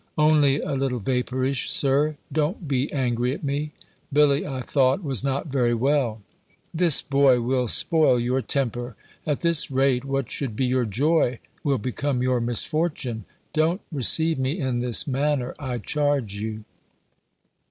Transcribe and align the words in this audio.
"Only 0.17 0.59
a 0.61 0.73
little 0.73 0.97
vapourish, 0.97 1.69
Sir! 1.69 2.17
Don't 2.33 2.67
be 2.67 2.91
angry 2.91 3.33
at 3.35 3.43
me! 3.43 3.71
Billy, 4.11 4.47
I 4.47 4.61
thought, 4.61 5.03
was 5.03 5.23
not 5.23 5.45
very 5.45 5.75
well!" 5.75 6.23
"This 6.73 7.03
boy 7.03 7.39
will 7.39 7.67
spoil 7.67 8.19
your 8.19 8.41
temper: 8.41 8.95
at 9.27 9.41
this 9.41 9.69
rate, 9.69 10.03
what 10.03 10.31
should 10.31 10.55
be 10.55 10.65
your 10.65 10.85
joy, 10.85 11.37
will 11.63 11.77
become 11.77 12.23
your 12.23 12.41
misfortune. 12.41 13.25
Don't 13.53 13.81
receive 13.91 14.39
me 14.39 14.59
in 14.59 14.79
this 14.79 15.05
manner, 15.05 15.53
I 15.59 15.77
charge 15.77 16.33
you." 16.33 16.63